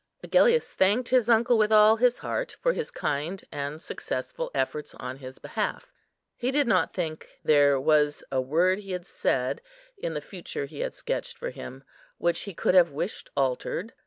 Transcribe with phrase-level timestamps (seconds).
[0.23, 5.17] Agellius thanked his uncle with all his heart for his kind and successful efforts on
[5.17, 5.91] his behalf;
[6.35, 9.61] he did not think there was a word he had said,
[9.99, 11.83] in the future he had sketched for him,
[12.17, 13.93] which he could have wished altered.